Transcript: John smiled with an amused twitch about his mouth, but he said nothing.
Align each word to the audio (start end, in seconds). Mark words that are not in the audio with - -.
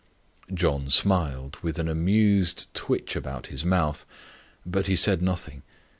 John 0.51 0.89
smiled 0.89 1.59
with 1.61 1.77
an 1.77 1.87
amused 1.87 2.73
twitch 2.73 3.15
about 3.15 3.47
his 3.53 3.63
mouth, 3.63 4.03
but 4.65 4.87
he 4.87 4.95
said 4.95 5.21
nothing. 5.21 5.61